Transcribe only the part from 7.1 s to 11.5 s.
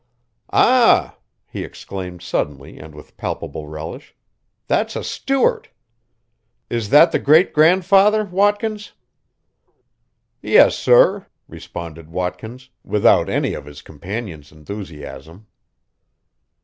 the great grandfather, Watkins?" "Yes, sir,"